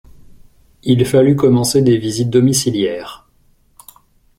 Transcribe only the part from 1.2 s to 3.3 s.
commencer des visites domiciliaires.